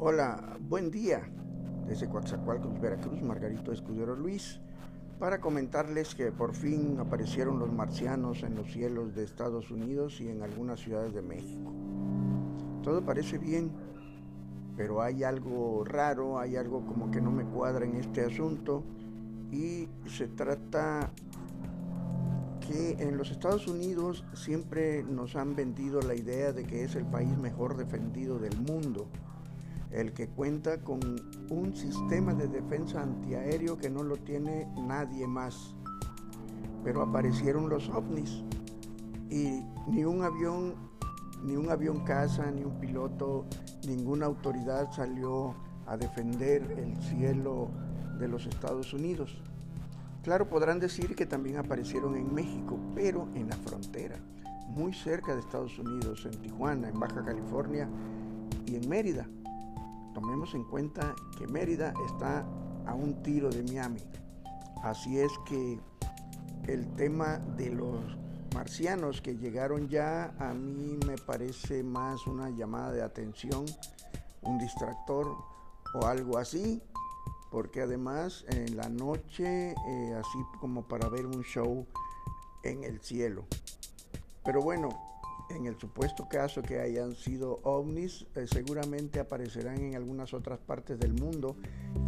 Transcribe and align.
Hola, 0.00 0.56
buen 0.60 0.90
día. 0.90 1.28
Desde 1.86 2.08
Coatzacoalcos, 2.08 2.80
Veracruz, 2.80 3.20
Margarito 3.22 3.72
Escudero 3.72 4.14
Luis, 4.14 4.60
para 5.18 5.40
comentarles 5.40 6.14
que 6.14 6.30
por 6.30 6.54
fin 6.54 6.98
aparecieron 7.00 7.58
los 7.58 7.72
marcianos 7.72 8.42
en 8.42 8.54
los 8.54 8.72
cielos 8.72 9.14
de 9.14 9.24
Estados 9.24 9.70
Unidos 9.70 10.20
y 10.20 10.28
en 10.28 10.42
algunas 10.42 10.80
ciudades 10.80 11.14
de 11.14 11.22
México. 11.22 11.72
Todo 12.82 13.04
parece 13.04 13.38
bien, 13.38 13.72
pero 14.76 15.02
hay 15.02 15.24
algo 15.24 15.84
raro, 15.84 16.38
hay 16.38 16.56
algo 16.56 16.86
como 16.86 17.10
que 17.10 17.20
no 17.20 17.30
me 17.30 17.44
cuadra 17.44 17.84
en 17.84 17.96
este 17.96 18.24
asunto 18.24 18.84
y 19.50 19.88
se 20.06 20.28
trata 20.28 21.10
que 22.60 22.96
en 22.98 23.16
los 23.16 23.30
Estados 23.30 23.66
Unidos 23.66 24.24
siempre 24.34 25.02
nos 25.02 25.36
han 25.36 25.56
vendido 25.56 26.02
la 26.02 26.14
idea 26.14 26.52
de 26.52 26.64
que 26.64 26.84
es 26.84 26.94
el 26.96 27.06
país 27.06 27.36
mejor 27.38 27.76
defendido 27.76 28.38
del 28.38 28.56
mundo 28.58 29.08
el 29.90 30.12
que 30.12 30.28
cuenta 30.28 30.82
con 30.82 31.00
un 31.50 31.74
sistema 31.74 32.34
de 32.34 32.48
defensa 32.48 33.02
antiaéreo 33.02 33.78
que 33.78 33.88
no 33.88 34.02
lo 34.02 34.16
tiene 34.16 34.66
nadie 34.76 35.26
más. 35.26 35.74
Pero 36.84 37.02
aparecieron 37.02 37.68
los 37.68 37.88
ovnis 37.88 38.44
y 39.30 39.62
ni 39.88 40.04
un 40.04 40.22
avión, 40.22 40.74
ni 41.42 41.56
un 41.56 41.70
avión 41.70 42.04
caza, 42.04 42.50
ni 42.50 42.64
un 42.64 42.78
piloto, 42.78 43.46
ninguna 43.86 44.26
autoridad 44.26 44.90
salió 44.92 45.54
a 45.88 45.96
defender 45.96 46.62
el 46.78 46.96
cielo 47.02 47.70
de 48.18 48.28
los 48.28 48.46
Estados 48.46 48.92
Unidos. 48.92 49.40
Claro, 50.22 50.48
podrán 50.48 50.78
decir 50.78 51.14
que 51.14 51.26
también 51.26 51.56
aparecieron 51.56 52.16
en 52.16 52.32
México, 52.34 52.78
pero 52.94 53.28
en 53.34 53.48
la 53.48 53.56
frontera, 53.56 54.16
muy 54.68 54.92
cerca 54.92 55.34
de 55.34 55.40
Estados 55.40 55.78
Unidos, 55.78 56.26
en 56.26 56.38
Tijuana, 56.42 56.88
en 56.88 57.00
Baja 57.00 57.24
California 57.24 57.88
y 58.66 58.76
en 58.76 58.88
Mérida 58.88 59.26
tomemos 60.20 60.52
en 60.54 60.64
cuenta 60.64 61.14
que 61.38 61.46
Mérida 61.46 61.94
está 62.06 62.44
a 62.86 62.94
un 62.94 63.22
tiro 63.22 63.50
de 63.50 63.62
Miami. 63.62 64.00
Así 64.82 65.18
es 65.18 65.30
que 65.46 65.78
el 66.66 66.88
tema 66.96 67.38
de 67.56 67.70
los 67.70 68.00
marcianos 68.52 69.20
que 69.20 69.36
llegaron 69.36 69.88
ya 69.88 70.34
a 70.40 70.52
mí 70.54 70.98
me 71.06 71.16
parece 71.18 71.84
más 71.84 72.26
una 72.26 72.50
llamada 72.50 72.90
de 72.90 73.02
atención, 73.02 73.64
un 74.42 74.58
distractor 74.58 75.36
o 75.94 76.06
algo 76.06 76.38
así, 76.38 76.82
porque 77.50 77.82
además 77.82 78.44
en 78.48 78.76
la 78.76 78.88
noche, 78.88 79.70
eh, 79.72 80.14
así 80.18 80.38
como 80.60 80.86
para 80.86 81.08
ver 81.08 81.26
un 81.26 81.42
show 81.42 81.86
en 82.62 82.84
el 82.84 83.00
cielo. 83.00 83.44
Pero 84.44 84.62
bueno, 84.62 84.88
en 85.50 85.66
el 85.66 85.78
supuesto 85.78 86.28
caso 86.28 86.62
que 86.62 86.80
hayan 86.80 87.14
sido 87.14 87.60
ovnis, 87.62 88.26
eh, 88.34 88.46
seguramente 88.46 89.20
aparecerán 89.20 89.78
en 89.78 89.94
algunas 89.94 90.34
otras 90.34 90.58
partes 90.58 90.98
del 90.98 91.14
mundo 91.14 91.56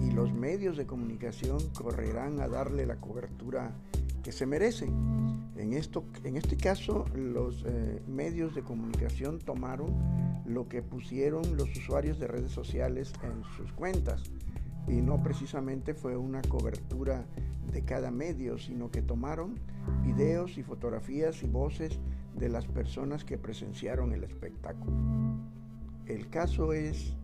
y 0.00 0.10
los 0.10 0.32
medios 0.32 0.76
de 0.76 0.86
comunicación 0.86 1.58
correrán 1.70 2.40
a 2.40 2.48
darle 2.48 2.86
la 2.86 2.96
cobertura 2.96 3.72
que 4.22 4.32
se 4.32 4.46
merecen. 4.46 5.50
En, 5.56 5.72
esto, 5.72 6.04
en 6.24 6.36
este 6.36 6.56
caso, 6.56 7.06
los 7.14 7.64
eh, 7.66 8.02
medios 8.06 8.54
de 8.54 8.62
comunicación 8.62 9.38
tomaron 9.38 10.29
lo 10.54 10.68
que 10.68 10.82
pusieron 10.82 11.56
los 11.56 11.70
usuarios 11.76 12.18
de 12.18 12.26
redes 12.26 12.52
sociales 12.52 13.12
en 13.22 13.42
sus 13.56 13.72
cuentas 13.72 14.22
y 14.86 15.00
no 15.00 15.22
precisamente 15.22 15.94
fue 15.94 16.16
una 16.16 16.42
cobertura 16.42 17.24
de 17.72 17.82
cada 17.82 18.10
medio, 18.10 18.58
sino 18.58 18.90
que 18.90 19.02
tomaron 19.02 19.54
videos 20.04 20.58
y 20.58 20.62
fotografías 20.62 21.42
y 21.42 21.46
voces 21.46 21.98
de 22.36 22.48
las 22.48 22.66
personas 22.66 23.24
que 23.24 23.38
presenciaron 23.38 24.12
el 24.12 24.24
espectáculo. 24.24 24.96
El 26.06 26.28
caso 26.28 26.72
es 26.72 27.14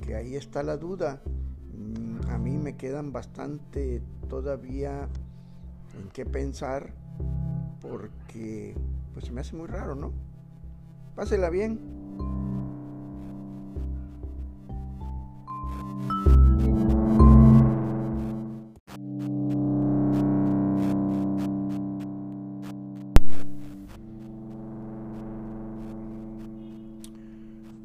que 0.00 0.16
ahí 0.16 0.34
está 0.34 0.62
la 0.62 0.76
duda. 0.76 1.22
Mm, 1.76 2.28
a 2.30 2.38
mí 2.38 2.58
me 2.58 2.76
quedan 2.76 3.12
bastante 3.12 4.02
todavía 4.28 5.08
en 5.94 6.08
qué 6.12 6.26
pensar 6.26 6.92
porque 7.80 8.74
pues 9.14 9.30
me 9.30 9.42
hace 9.42 9.54
muy 9.54 9.68
raro, 9.68 9.94
¿no? 9.94 10.12
Pásela 11.14 11.50
bien. 11.50 12.01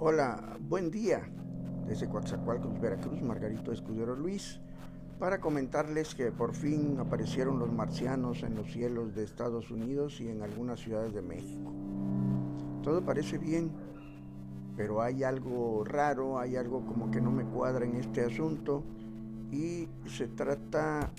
Hola, 0.09 0.57
buen 0.61 0.89
día. 0.89 1.21
Desde 1.85 2.07
Coatzacoalcos, 2.07 2.79
Veracruz, 2.79 3.21
Margarito 3.21 3.73
Escudero 3.73 4.15
Luis, 4.15 4.61
para 5.19 5.41
comentarles 5.41 6.15
que 6.15 6.31
por 6.31 6.53
fin 6.53 6.97
aparecieron 6.97 7.59
los 7.59 7.73
marcianos 7.73 8.41
en 8.43 8.55
los 8.55 8.71
cielos 8.71 9.15
de 9.15 9.25
Estados 9.25 9.69
Unidos 9.69 10.21
y 10.21 10.29
en 10.29 10.43
algunas 10.43 10.79
ciudades 10.79 11.13
de 11.13 11.21
México. 11.21 11.73
Todo 12.83 13.03
parece 13.03 13.37
bien, 13.37 13.69
pero 14.77 15.01
hay 15.01 15.25
algo 15.25 15.83
raro, 15.83 16.39
hay 16.39 16.55
algo 16.55 16.85
como 16.85 17.11
que 17.11 17.19
no 17.19 17.29
me 17.29 17.43
cuadra 17.43 17.83
en 17.83 17.97
este 17.97 18.21
asunto 18.23 18.85
y 19.51 19.89
se 20.05 20.29
trata 20.29 21.11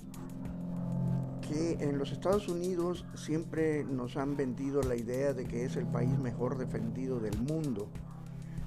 que 1.47 1.73
en 1.73 1.99
los 1.99 2.11
Estados 2.11 2.49
Unidos 2.49 3.05
siempre 3.17 3.85
nos 3.85 4.17
han 4.17 4.35
vendido 4.35 4.83
la 4.83 4.97
idea 4.97 5.35
de 5.35 5.45
que 5.45 5.67
es 5.67 5.77
el 5.77 5.87
país 5.87 6.19
mejor 6.19 6.57
defendido 6.57 7.21
del 7.21 7.37
mundo 7.37 7.91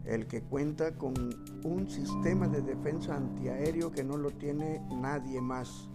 el 0.05 0.27
que 0.27 0.41
cuenta 0.41 0.95
con 0.95 1.13
un 1.63 1.89
sistema 1.89 2.47
de 2.47 2.61
defensa 2.61 3.15
antiaéreo 3.15 3.91
que 3.91 4.03
no 4.03 4.17
lo 4.17 4.31
tiene 4.31 4.81
nadie 4.89 5.41
más. 5.41 5.89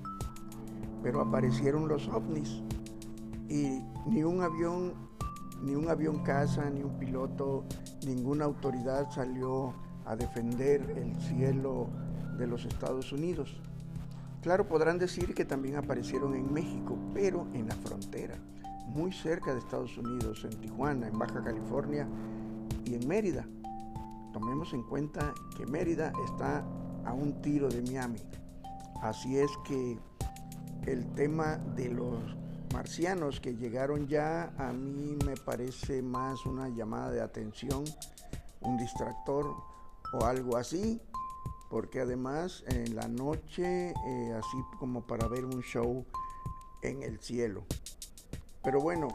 Pero 1.03 1.21
aparecieron 1.21 1.89
los 1.89 2.09
ovnis 2.09 2.63
y 3.49 3.81
ni 4.07 4.23
un 4.23 4.43
avión, 4.43 4.95
ni 5.63 5.75
un 5.75 5.89
avión 5.89 6.23
caza, 6.23 6.69
ni 6.71 6.83
un 6.83 6.99
piloto, 6.99 7.65
ninguna 8.05 8.45
autoridad 8.45 9.11
salió 9.11 9.75
a 10.05 10.17
defender 10.17 10.83
el 10.97 11.15
cielo 11.21 11.89
de 12.39 12.47
los 12.47 12.65
Estados 12.65 13.13
Unidos. 13.13 13.61
Claro, 14.43 14.69
podrán 14.69 14.99
decir 14.99 15.35
que 15.35 15.45
también 15.45 15.77
aparecieron 15.77 16.35
en 16.35 16.53
México, 16.53 16.97
pero 17.13 17.49
en 17.53 17.67
la 17.69 17.75
frontera, 17.75 18.37
muy 18.87 19.13
cerca 19.13 19.53
de 19.53 19.59
Estados 19.59 19.99
Unidos, 19.99 20.45
en 20.45 20.61
Tijuana, 20.61 21.09
en 21.09 21.19
Baja 21.19 21.43
California 21.43 22.07
y 22.85 22.95
en 22.95 23.09
Mérida 23.09 23.45
tomemos 24.39 24.75
en 24.75 24.83
cuenta 24.83 25.33
que 25.57 25.65
Mérida 25.65 26.13
está 26.27 26.63
a 27.07 27.15
un 27.15 27.41
tiro 27.41 27.71
de 27.71 27.81
Miami. 27.81 28.21
Así 29.01 29.39
es 29.39 29.51
que 29.65 29.99
el 30.85 31.07
tema 31.15 31.57
de 31.75 31.89
los 31.89 32.19
marcianos 32.75 33.41
que 33.41 33.57
llegaron 33.57 34.07
ya 34.09 34.53
a 34.59 34.75
mí 34.75 35.17
me 35.25 35.39
parece 35.39 36.03
más 36.03 36.45
una 36.45 36.69
llamada 36.69 37.13
de 37.13 37.23
atención, 37.23 37.83
un 38.61 38.77
distractor 38.77 39.57
o 40.13 40.25
algo 40.27 40.59
así, 40.59 41.01
porque 41.71 42.03
además 42.03 42.63
en 42.69 42.95
la 42.95 43.09
noche, 43.09 43.95
eh, 44.07 44.35
así 44.39 44.59
como 44.79 45.07
para 45.07 45.29
ver 45.29 45.47
un 45.47 45.63
show 45.63 46.05
en 46.83 47.03
el 47.03 47.21
cielo. 47.21 47.65
Pero 48.63 48.83
bueno, 48.83 49.09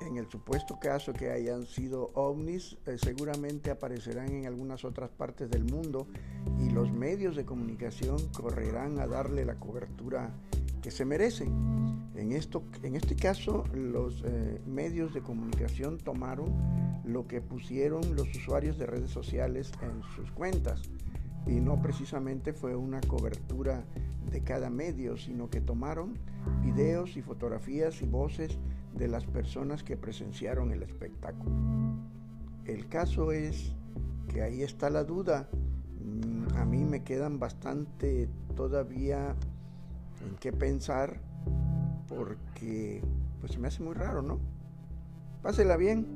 en 0.00 0.16
el 0.16 0.28
supuesto 0.28 0.78
caso 0.78 1.12
que 1.12 1.30
hayan 1.30 1.66
sido 1.66 2.10
ovnis, 2.14 2.76
eh, 2.86 2.96
seguramente 2.98 3.70
aparecerán 3.70 4.30
en 4.32 4.46
algunas 4.46 4.84
otras 4.84 5.10
partes 5.10 5.50
del 5.50 5.64
mundo 5.64 6.06
y 6.58 6.70
los 6.70 6.92
medios 6.92 7.36
de 7.36 7.44
comunicación 7.44 8.16
correrán 8.28 8.98
a 9.00 9.06
darle 9.06 9.44
la 9.44 9.56
cobertura 9.56 10.30
que 10.82 10.90
se 10.90 11.04
merecen. 11.04 12.08
En, 12.14 12.32
esto, 12.32 12.62
en 12.82 12.96
este 12.96 13.16
caso, 13.16 13.64
los 13.72 14.22
eh, 14.24 14.60
medios 14.66 15.14
de 15.14 15.22
comunicación 15.22 15.98
tomaron 15.98 17.02
lo 17.04 17.26
que 17.26 17.40
pusieron 17.40 18.16
los 18.16 18.28
usuarios 18.36 18.78
de 18.78 18.86
redes 18.86 19.10
sociales 19.10 19.72
en 19.82 20.02
sus 20.14 20.30
cuentas 20.32 20.82
y 21.48 21.60
no 21.60 21.80
precisamente 21.80 22.52
fue 22.52 22.76
una 22.76 23.00
cobertura 23.00 23.84
de 24.30 24.42
cada 24.42 24.68
medio, 24.68 25.16
sino 25.16 25.48
que 25.48 25.60
tomaron 25.60 26.18
videos 26.62 27.16
y 27.16 27.22
fotografías 27.22 28.02
y 28.02 28.06
voces 28.06 28.58
de 28.94 29.08
las 29.08 29.24
personas 29.24 29.82
que 29.82 29.96
presenciaron 29.96 30.72
el 30.72 30.82
espectáculo. 30.82 31.50
El 32.66 32.88
caso 32.88 33.32
es 33.32 33.74
que 34.28 34.42
ahí 34.42 34.62
está 34.62 34.90
la 34.90 35.04
duda. 35.04 35.48
Mm, 36.04 36.54
a 36.56 36.64
mí 36.66 36.84
me 36.84 37.02
quedan 37.02 37.38
bastante 37.38 38.28
todavía 38.54 39.34
en 40.26 40.36
qué 40.36 40.52
pensar 40.52 41.20
porque 42.08 43.02
pues 43.40 43.52
se 43.52 43.58
me 43.58 43.68
hace 43.68 43.82
muy 43.82 43.94
raro, 43.94 44.20
¿no? 44.20 44.38
Pásela 45.42 45.76
bien. 45.76 46.06